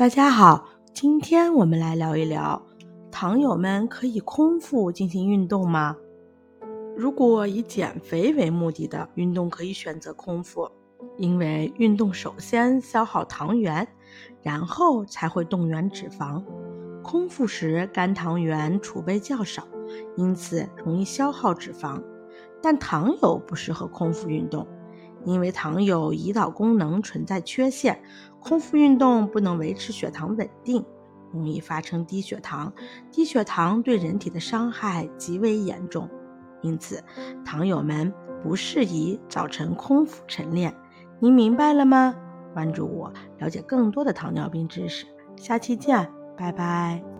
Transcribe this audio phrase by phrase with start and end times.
[0.00, 0.64] 大家好，
[0.94, 2.62] 今天我们来聊一聊，
[3.12, 5.94] 糖友们可以空腹进行运动吗？
[6.96, 10.66] 如果以减肥为目的的运动，可以选择空腹，
[11.18, 13.86] 因为运动首先消耗糖原，
[14.40, 16.42] 然后才会动员脂肪。
[17.02, 19.68] 空腹时肝糖原储备较少，
[20.16, 22.02] 因此容易消耗脂肪。
[22.62, 24.66] 但糖友不适合空腹运动。
[25.24, 28.02] 因为糖有胰岛功能存在缺陷，
[28.40, 30.84] 空腹运动不能维持血糖稳定，
[31.32, 32.72] 容易发生低血糖。
[33.10, 36.08] 低血糖对人体的伤害极为严重，
[36.62, 37.02] 因此
[37.44, 38.12] 糖友们
[38.42, 40.74] 不适宜早晨空腹晨练。
[41.18, 42.14] 您明白了吗？
[42.54, 45.06] 关注我，了解更多的糖尿病知识。
[45.36, 47.00] 下期见，拜拜。